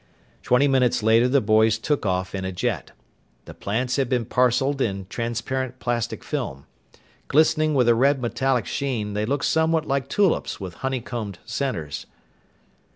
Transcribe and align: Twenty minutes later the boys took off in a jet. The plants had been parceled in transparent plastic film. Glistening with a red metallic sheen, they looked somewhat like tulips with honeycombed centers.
Twenty 0.41 0.67
minutes 0.67 1.03
later 1.03 1.27
the 1.27 1.41
boys 1.41 1.77
took 1.77 2.07
off 2.07 2.33
in 2.33 2.43
a 2.43 2.51
jet. 2.51 2.89
The 3.45 3.53
plants 3.53 3.97
had 3.97 4.09
been 4.09 4.25
parceled 4.25 4.81
in 4.81 5.05
transparent 5.11 5.77
plastic 5.77 6.23
film. 6.23 6.65
Glistening 7.27 7.75
with 7.75 7.87
a 7.87 7.93
red 7.93 8.19
metallic 8.19 8.65
sheen, 8.65 9.13
they 9.13 9.27
looked 9.27 9.45
somewhat 9.45 9.87
like 9.87 10.09
tulips 10.09 10.59
with 10.59 10.73
honeycombed 10.81 11.37
centers. 11.45 12.07